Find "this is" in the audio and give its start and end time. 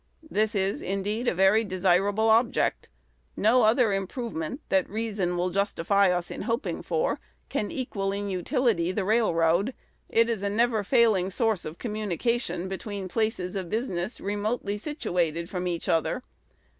0.31-0.81